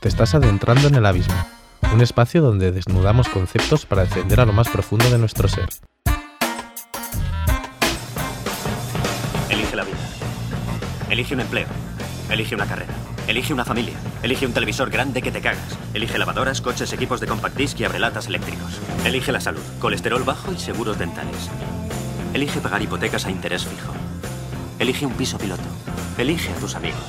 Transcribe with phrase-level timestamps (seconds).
[0.00, 1.34] Te estás adentrando en el abismo,
[1.92, 5.68] un espacio donde desnudamos conceptos para descender a lo más profundo de nuestro ser.
[9.50, 9.98] Elige la vida.
[11.10, 11.66] Elige un empleo.
[12.30, 12.99] Elige una carrera.
[13.30, 13.94] Elige una familia.
[14.24, 15.78] Elige un televisor grande que te cagas.
[15.94, 18.80] Elige lavadoras, coches, equipos de compact disc y abrelatas eléctricos.
[19.04, 21.48] Elige la salud, colesterol bajo y seguros dentales.
[22.34, 23.92] Elige pagar hipotecas a interés fijo.
[24.80, 25.62] Elige un piso piloto.
[26.18, 27.00] Elige a tus amigos.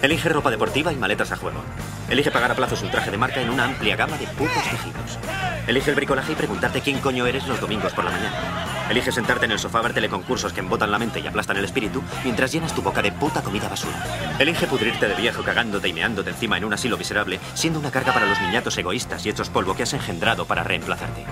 [0.00, 1.60] Elige ropa deportiva y maletas a juego.
[2.08, 5.18] Elige pagar a plazos un traje de marca en una amplia gama de putos tejidos.
[5.66, 8.71] Elige el bricolaje y preguntarte quién coño eres los domingos por la mañana.
[8.92, 11.64] Elige sentarte en el sofá a ver teleconcursos que embotan la mente y aplastan el
[11.64, 13.96] espíritu mientras llenas tu boca de puta comida basura.
[14.38, 18.12] Elige pudrirte de viejo cagándote y meándote encima en un asilo miserable, siendo una carga
[18.12, 21.24] para los niñatos egoístas y hechos polvo que has engendrado para reemplazarte.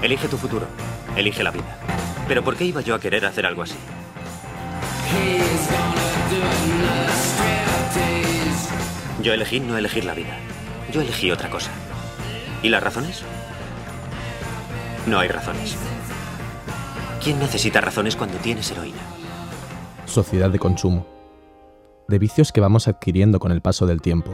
[0.00, 0.68] Elige tu futuro.
[1.16, 1.76] Elige la vida.
[2.28, 3.74] Pero ¿por qué iba yo a querer hacer algo así?
[9.20, 10.36] Yo elegí no elegir la vida.
[10.92, 11.72] Yo elegí otra cosa.
[12.62, 13.24] ¿Y las razones?
[15.06, 15.76] No hay razones.
[17.22, 19.00] ¿Quién necesita razones cuando tienes heroína?
[20.06, 21.04] Sociedad de consumo.
[22.06, 24.30] De vicios que vamos adquiriendo con el paso del tiempo.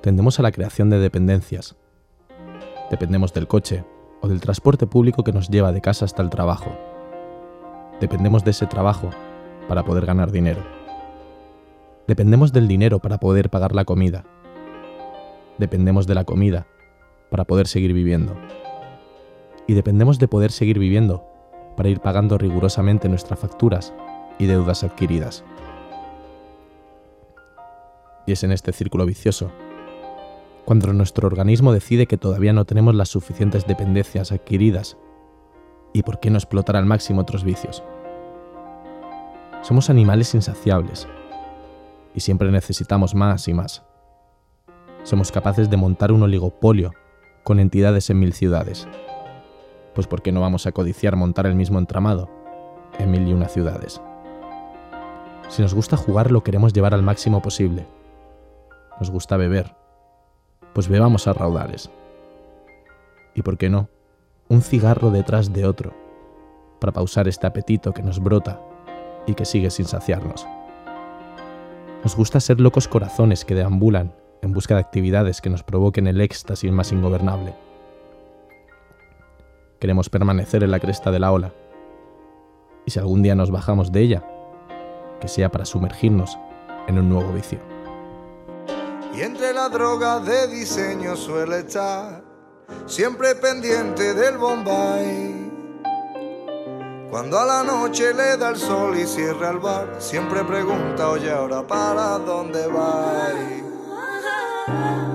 [0.00, 1.76] Tendemos a la creación de dependencias.
[2.90, 3.84] Dependemos del coche
[4.20, 6.76] o del transporte público que nos lleva de casa hasta el trabajo.
[8.00, 9.10] Dependemos de ese trabajo
[9.68, 10.62] para poder ganar dinero.
[12.08, 14.24] Dependemos del dinero para poder pagar la comida.
[15.58, 16.66] Dependemos de la comida
[17.30, 18.34] para poder seguir viviendo.
[19.68, 21.33] Y dependemos de poder seguir viviendo
[21.76, 23.92] para ir pagando rigurosamente nuestras facturas
[24.38, 25.44] y deudas adquiridas.
[28.26, 29.50] Y es en este círculo vicioso
[30.64, 34.96] cuando nuestro organismo decide que todavía no tenemos las suficientes dependencias adquiridas
[35.92, 37.82] y por qué no explotar al máximo otros vicios.
[39.62, 41.06] Somos animales insaciables
[42.14, 43.82] y siempre necesitamos más y más.
[45.02, 46.92] Somos capaces de montar un oligopolio
[47.42, 48.88] con entidades en mil ciudades.
[49.94, 52.28] Pues ¿por qué no vamos a codiciar montar el mismo entramado
[52.98, 54.00] en mil y una ciudades?
[55.48, 57.86] Si nos gusta jugar lo queremos llevar al máximo posible.
[58.98, 59.74] Nos gusta beber.
[60.72, 61.90] Pues bebamos a raudales.
[63.34, 63.88] Y por qué no,
[64.48, 65.92] un cigarro detrás de otro,
[66.80, 68.60] para pausar este apetito que nos brota
[69.26, 70.46] y que sigue sin saciarnos.
[72.02, 74.12] Nos gusta ser locos corazones que deambulan
[74.42, 77.54] en busca de actividades que nos provoquen el éxtasis más ingobernable.
[79.84, 81.52] Queremos permanecer en la cresta de la ola.
[82.86, 84.24] Y si algún día nos bajamos de ella,
[85.20, 86.38] que sea para sumergirnos
[86.86, 87.58] en un nuevo vicio.
[89.14, 92.24] Y entre la droga de diseño suele estar
[92.86, 95.52] siempre pendiente del Bombay.
[97.10, 101.30] Cuando a la noche le da el sol y cierra el bar, siempre pregunta, oye,
[101.30, 103.28] ahora para dónde va.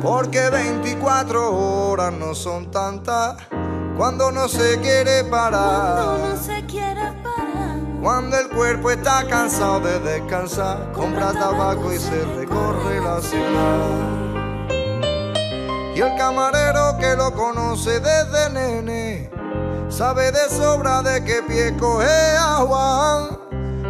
[0.03, 3.35] Porque 24 horas no son tantas
[3.99, 6.19] cuando no se quiere parar.
[8.01, 13.89] Cuando el cuerpo está cansado de descansar, compra tabaco y se recorre la ciudad.
[15.93, 19.29] Y el camarero que lo conoce desde nene
[19.89, 23.37] sabe de sobra de qué pie coge agua,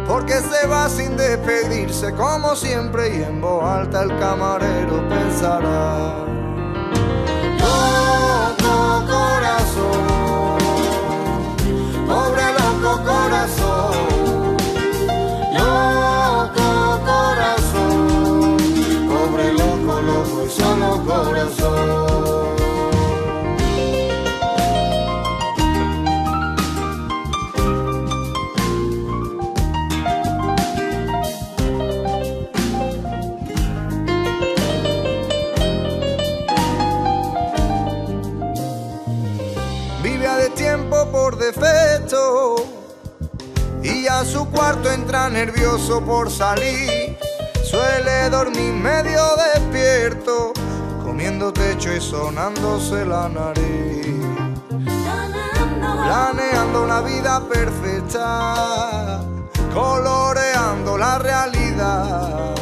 [0.08, 6.30] porque se va sin despedirse como siempre y en voz alta el camarero pensará.
[9.60, 10.09] Corazón,
[45.98, 47.18] por salir.
[47.64, 50.52] Suele dormir medio despierto,
[51.02, 54.16] comiendo techo y sonándose la nariz.
[56.04, 59.20] Planeando una vida perfecta,
[59.74, 62.54] coloreando la realidad.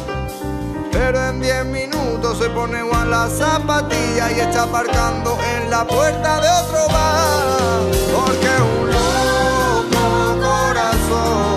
[0.91, 6.41] Pero en 10 minutos se pone igual la zapatilla y está aparcando en la puerta
[6.41, 7.81] de otro bar.
[8.15, 8.49] Porque
[8.79, 10.03] un loco
[10.41, 11.48] corazón,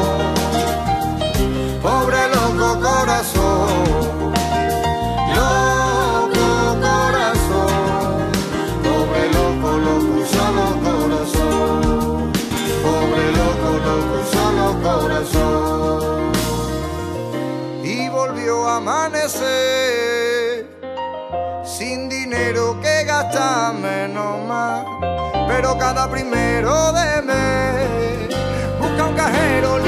[25.95, 28.35] cada primero de mes.
[28.81, 29.82] Busca un cajero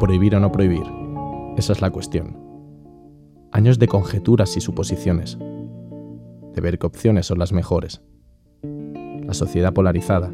[0.00, 0.82] prohibir o no prohibir.
[1.56, 2.36] Esa es la cuestión.
[3.52, 5.38] Años de conjeturas y suposiciones.
[5.38, 8.02] De ver qué opciones son las mejores.
[8.62, 10.32] La sociedad polarizada.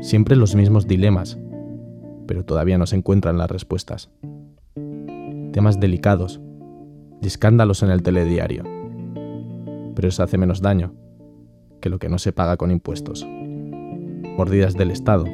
[0.00, 1.38] Siempre los mismos dilemas,
[2.26, 4.10] pero todavía no se encuentran las respuestas.
[5.52, 6.40] Temas delicados
[7.22, 8.64] y escándalos en el telediario.
[9.94, 10.94] Pero eso hace menos daño
[11.80, 13.24] que lo que no se paga con impuestos.
[14.36, 15.26] Mordidas del Estado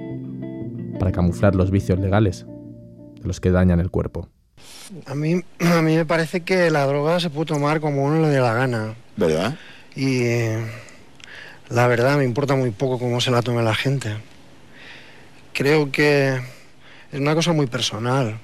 [0.99, 2.47] para camuflar los vicios legales
[3.25, 4.29] los que dañan el cuerpo.
[5.07, 8.29] A mí, a mí me parece que la droga se puede tomar como uno le
[8.29, 8.95] dé la gana.
[9.17, 9.57] ¿Verdad?
[9.97, 10.23] Y
[11.69, 14.17] la verdad me importa muy poco cómo se la tome la gente.
[15.53, 16.41] Creo que
[17.13, 18.39] es una cosa muy personal.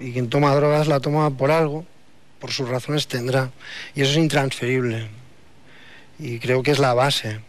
[0.00, 1.84] Y quien toma drogas la toma por algo,
[2.40, 3.50] por sus razones tendrá.
[3.94, 5.08] Y eso es intransferible.
[6.18, 7.40] Y creo que es la base.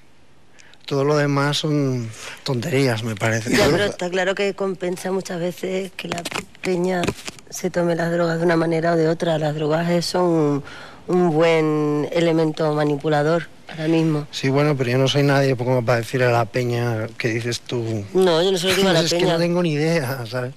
[0.85, 2.07] Todo lo demás son
[2.43, 3.55] tonterías, me parece.
[3.55, 6.21] Ya, pero está claro que compensa muchas veces que la
[6.61, 7.01] peña
[7.49, 9.39] se tome las drogas de una manera o de otra.
[9.39, 10.63] Las drogas son
[11.07, 14.27] un, buen elemento manipulador ahora mismo.
[14.29, 17.61] Sí, bueno, pero yo no soy nadie como para decirle a la peña que dices
[17.61, 18.05] tú.
[18.13, 19.23] No, yo no se lo digo a la es peña.
[19.23, 20.53] Es que no tengo ni idea, ¿sabes?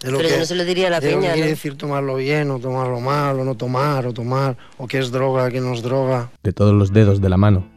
[0.00, 1.28] pero yo no se lo diría a la de peña.
[1.28, 4.98] Lo quiere decir tomarlo bien o tomarlo mal o no tomar o tomar o qué
[4.98, 6.30] es droga, qué no es droga.
[6.42, 7.71] De todos los dedos de la mano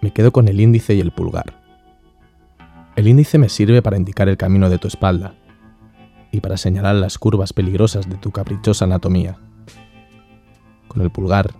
[0.00, 1.60] me quedo con el índice y el pulgar.
[2.96, 5.34] El índice me sirve para indicar el camino de tu espalda
[6.32, 9.38] y para señalar las curvas peligrosas de tu caprichosa anatomía.
[10.88, 11.54] Con el pulgar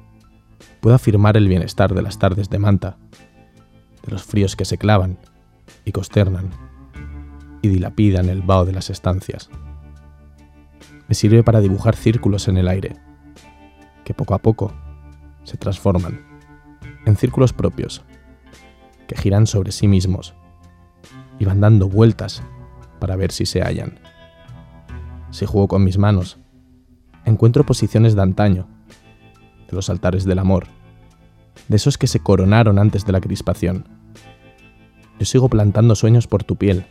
[0.81, 2.97] puedo afirmar el bienestar de las tardes de manta,
[4.05, 5.19] de los fríos que se clavan
[5.85, 6.51] y consternan
[7.63, 9.51] y dilapidan el vaho de las estancias.
[11.09, 12.97] Me sirve para dibujar círculos en el aire,
[14.05, 14.73] que poco a poco
[15.45, 16.25] se transforman
[17.05, 18.03] en círculos propios
[19.11, 20.35] que giran sobre sí mismos
[21.41, 22.45] y van dando vueltas
[23.01, 23.99] para ver si se hallan.
[25.33, 26.39] Si juego con mis manos,
[27.25, 28.69] encuentro posiciones de antaño,
[29.69, 30.69] de los altares del amor,
[31.67, 33.89] de esos que se coronaron antes de la crispación.
[35.19, 36.87] Yo sigo plantando sueños por tu piel,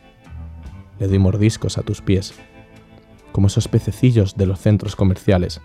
[1.00, 2.34] le doy mordiscos a tus pies,
[3.32, 5.62] como esos pececillos de los centros comerciales,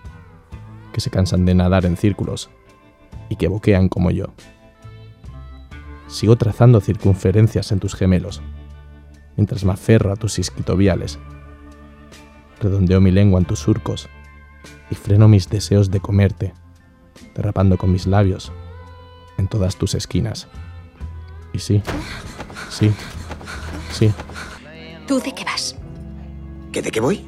[0.92, 2.48] que se cansan de nadar en círculos
[3.28, 4.26] y que boquean como yo
[6.14, 8.40] sigo trazando circunferencias en tus gemelos,
[9.36, 11.18] mientras me aferro a tus isquitoviales.
[12.60, 14.08] Redondeo mi lengua en tus surcos
[14.90, 16.54] y freno mis deseos de comerte,
[17.34, 18.52] derrapando con mis labios
[19.38, 20.46] en todas tus esquinas.
[21.52, 21.82] Y sí,
[22.70, 22.92] sí,
[23.92, 24.12] sí.
[25.08, 25.76] ¿Tú de qué vas?
[26.72, 27.24] ¿Qué de qué voy?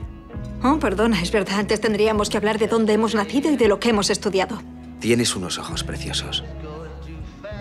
[0.63, 1.59] Oh, perdona, es verdad.
[1.59, 4.63] Antes tendríamos que hablar de dónde hemos nacido y de lo que hemos estudiado.
[5.01, 6.45] Tienes unos ojos preciosos.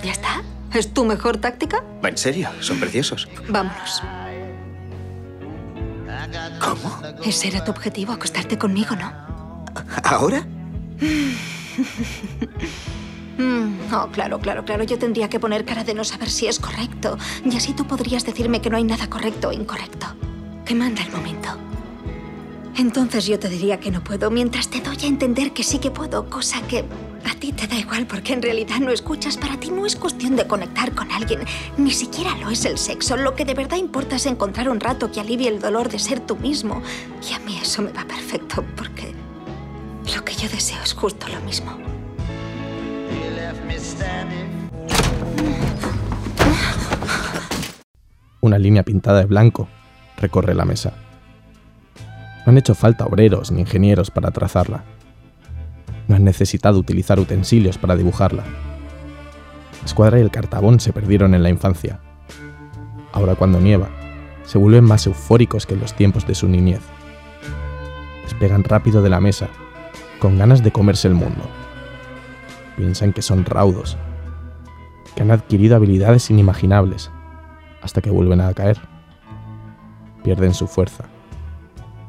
[0.05, 0.43] ¿Ya está?
[0.71, 1.83] ¿Es tu mejor táctica?
[2.03, 2.51] ¿En serio?
[2.59, 3.27] Son preciosos.
[3.49, 4.03] Vámonos.
[6.59, 7.01] ¿Cómo?
[7.25, 9.11] Ese era tu objetivo, acostarte conmigo, ¿no?
[10.03, 10.45] ¿Ahora?
[13.37, 14.85] Mm, oh, claro, claro, claro.
[14.85, 17.17] Yo tendría que poner cara de no saber si es correcto.
[17.43, 20.07] Y así tú podrías decirme que no hay nada correcto o incorrecto.
[20.63, 21.49] Que manda el momento.
[22.77, 25.91] Entonces yo te diría que no puedo, mientras te doy a entender que sí que
[25.91, 26.85] puedo, cosa que
[27.25, 29.37] a ti te da igual porque en realidad no escuchas.
[29.37, 31.41] Para ti no es cuestión de conectar con alguien,
[31.77, 33.17] ni siquiera lo es el sexo.
[33.17, 36.19] Lo que de verdad importa es encontrar un rato que alivie el dolor de ser
[36.19, 36.81] tú mismo.
[37.29, 39.13] Y a mí eso me va perfecto porque
[40.15, 41.77] lo que yo deseo es justo lo mismo.
[48.41, 49.67] Una línea pintada de blanco
[50.17, 50.93] recorre la mesa.
[52.45, 54.83] No han hecho falta obreros ni ingenieros para trazarla.
[56.07, 58.43] No han necesitado utilizar utensilios para dibujarla.
[58.43, 61.99] La escuadra y el cartabón se perdieron en la infancia.
[63.11, 63.89] Ahora cuando nieva,
[64.43, 66.81] se vuelven más eufóricos que en los tiempos de su niñez.
[68.23, 69.47] despegan rápido de la mesa,
[70.19, 71.43] con ganas de comerse el mundo.
[72.75, 73.97] Piensan que son raudos,
[75.15, 77.11] que han adquirido habilidades inimaginables,
[77.81, 78.79] hasta que vuelven a caer.
[80.23, 81.05] Pierden su fuerza.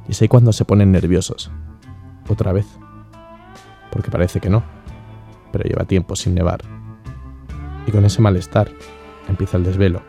[0.09, 1.51] Y es ahí cuando se ponen nerviosos.
[2.29, 2.67] Otra vez.
[3.91, 4.65] Porque parece que no,
[5.53, 6.61] pero lleva tiempo sin nevar.
[7.87, 8.71] Y con ese malestar
[9.29, 10.03] empieza el desvelo,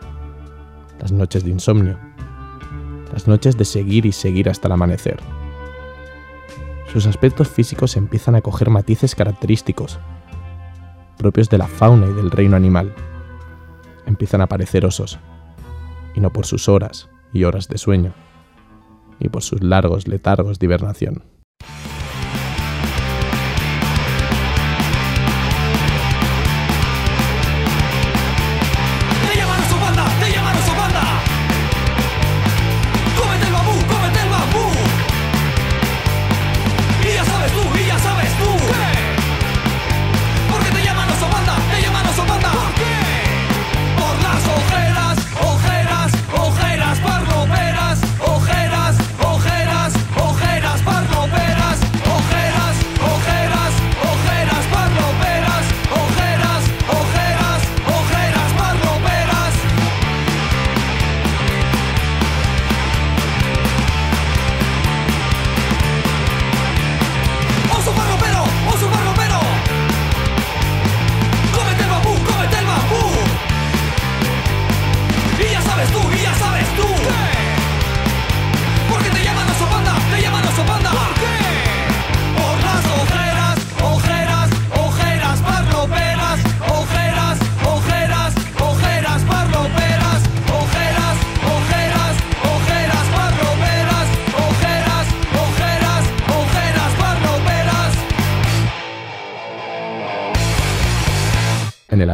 [1.00, 1.98] las noches de insomnio,
[3.12, 5.20] las noches de seguir y seguir hasta el amanecer.
[6.92, 9.98] Sus aspectos físicos empiezan a coger matices característicos,
[11.18, 12.94] propios de la fauna y del reino animal.
[14.06, 15.18] Empiezan a parecer osos,
[16.14, 18.14] y no por sus horas y horas de sueño,
[19.20, 21.24] ni por sus largos letargos de hibernación.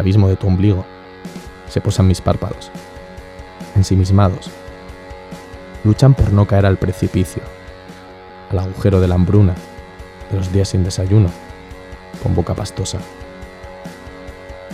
[0.04, 0.84] Abismo de tu ombligo
[1.66, 2.70] se posan mis párpados,
[3.74, 4.50] ensimismados.
[5.82, 7.42] Luchan por no caer al precipicio,
[8.50, 9.54] al agujero de la hambruna,
[10.30, 11.30] de los días sin desayuno,
[12.22, 12.98] con boca pastosa,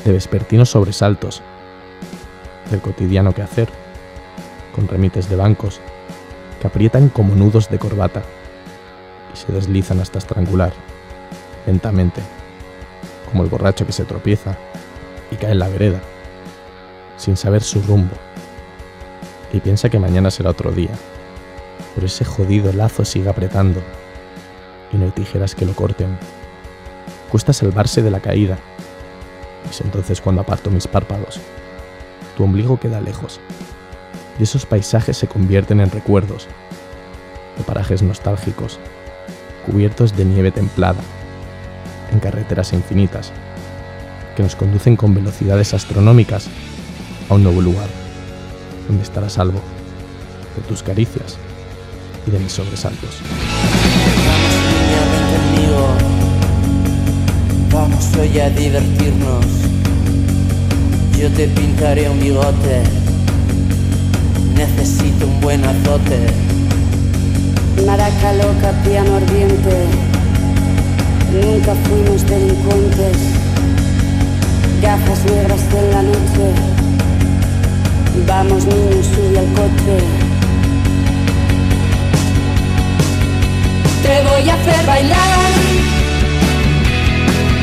[0.05, 1.43] de vespertinos sobresaltos,
[2.69, 3.69] del cotidiano quehacer,
[4.75, 5.81] con remites de bancos
[6.61, 8.23] que aprietan como nudos de corbata
[9.33, 10.73] y se deslizan hasta estrangular,
[11.67, 12.21] lentamente,
[13.31, 14.59] como el borracho que se tropieza
[15.31, 16.01] y cae en la vereda,
[17.17, 18.15] sin saber su rumbo,
[19.53, 20.91] y piensa que mañana será otro día,
[21.95, 23.83] pero ese jodido lazo sigue apretando,
[24.93, 26.19] y no hay tijeras que lo corten.
[27.31, 28.59] Cuesta salvarse de la caída,
[29.69, 31.41] es entonces cuando aparto mis párpados.
[32.37, 33.41] Tu ombligo queda lejos,
[34.39, 36.49] y esos paisajes se convierten en recuerdos,
[37.57, 38.79] de parajes nostálgicos,
[39.67, 41.01] cubiertos de nieve templada,
[42.11, 43.33] en carreteras infinitas,
[44.41, 46.49] que nos conducen con velocidades astronómicas
[47.29, 47.89] a un nuevo lugar,
[48.89, 49.61] donde estará a salvo
[50.57, 51.37] de tus caricias
[52.27, 53.21] y de mis sobresaltos.
[54.71, 55.89] Niña, ven conmigo.
[57.71, 59.45] Vamos hoy a divertirnos.
[61.19, 62.83] Yo te pintaré un bigote.
[64.55, 66.29] Necesito un buen azote.
[67.85, 69.85] Maraca loca, piano ardiente.
[71.31, 73.50] Nunca fuimos delincuentes.
[74.83, 76.47] Gafas negras en la noche.
[78.27, 79.97] Vamos niños, sube al coche.
[84.03, 85.53] Te voy a hacer bailar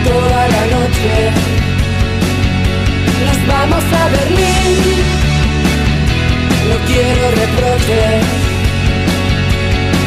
[0.04, 1.14] toda la noche.
[3.26, 4.98] Nos vamos a Berlín.
[6.70, 8.26] No quiero reproches.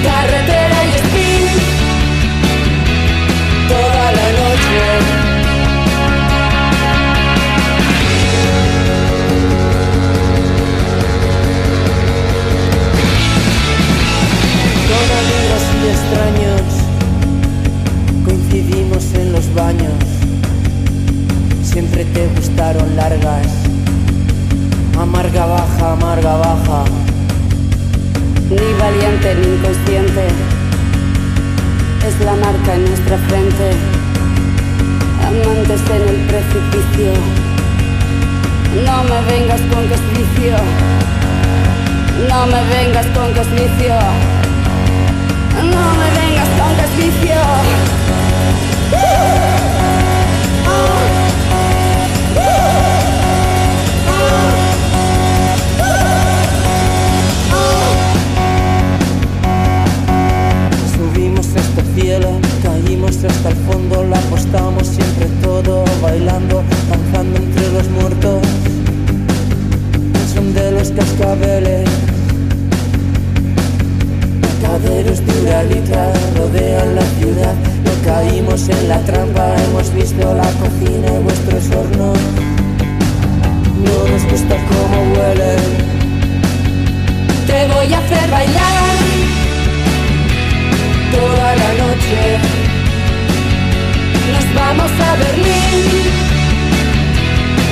[0.04, 1.80] Carretera y spin
[3.68, 5.09] toda la noche.
[38.84, 39.96] No me vengas con que.
[42.28, 43.40] No me vengas con que.
[45.72, 46.86] No me vengas con que.
[60.96, 67.72] Subimos hasta el cielo, caímos hasta el fondo, la apostamos siempre todo, bailando, danzando entre
[67.72, 68.69] los muertos
[70.62, 71.88] de los cascabeles.
[74.42, 77.54] Mercaderos de Uralita rodean la ciudad.
[77.84, 82.18] No caímos en la trampa, hemos visto la cocina y vuestros hornos.
[83.84, 85.60] No nos gusta cómo huelen.
[87.46, 88.96] Te voy a hacer bailar
[91.16, 92.20] toda la noche.
[94.32, 96.04] Nos vamos a Berlín.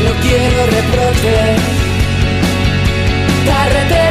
[0.04, 1.77] No quiero reproches.
[3.68, 4.07] Carretera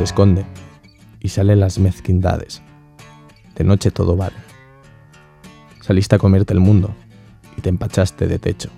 [0.00, 0.46] se esconde
[1.20, 2.62] y salen las mezquindades.
[3.54, 4.36] De noche todo vale.
[5.82, 6.94] Saliste a comerte el mundo
[7.58, 8.70] y te empachaste de techo.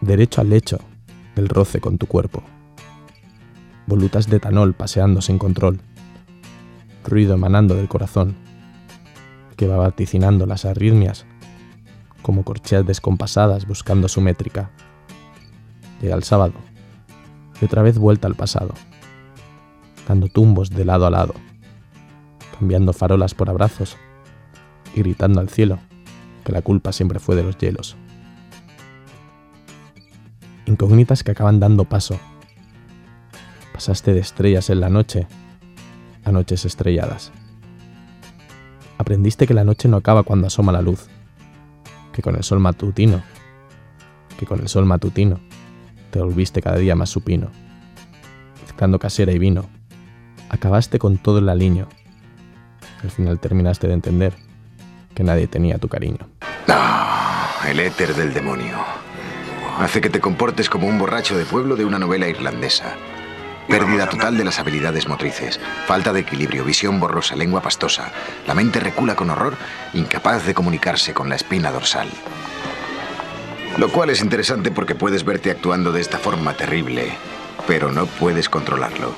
[0.00, 0.80] Derecho al lecho
[1.36, 2.42] del roce con tu cuerpo.
[3.86, 5.78] Volutas de etanol paseando sin control.
[7.04, 8.34] Ruido emanando del corazón
[9.56, 11.26] que va vaticinando las arritmias
[12.22, 14.72] como corcheas descompasadas buscando su métrica.
[16.02, 16.54] Llega el sábado
[17.60, 18.74] y otra vez vuelta al pasado
[20.06, 21.34] dando tumbos de lado a lado,
[22.58, 23.96] cambiando farolas por abrazos
[24.94, 25.78] y gritando al cielo
[26.44, 27.96] que la culpa siempre fue de los hielos.
[30.66, 32.18] Incógnitas que acaban dando paso.
[33.72, 35.26] Pasaste de estrellas en la noche
[36.24, 37.32] a noches estrelladas.
[38.98, 41.08] Aprendiste que la noche no acaba cuando asoma la luz,
[42.12, 43.22] que con el sol matutino,
[44.38, 45.38] que con el sol matutino
[46.10, 47.50] te volviste cada día más supino,
[48.62, 49.75] mezclando casera y vino
[50.48, 51.88] acabaste con todo el aliño.
[53.02, 54.34] Al final terminaste de entender
[55.14, 56.28] que nadie tenía tu cariño.
[56.66, 58.76] No, el éter del demonio.
[59.78, 62.94] Hace que te comportes como un borracho de pueblo de una novela irlandesa.
[63.68, 68.12] Pérdida total de las habilidades motrices, falta de equilibrio, visión borrosa, lengua pastosa.
[68.46, 69.56] La mente recula con horror,
[69.92, 72.08] incapaz de comunicarse con la espina dorsal.
[73.76, 77.12] Lo cual es interesante porque puedes verte actuando de esta forma terrible,
[77.66, 79.14] pero no puedes controlarlo.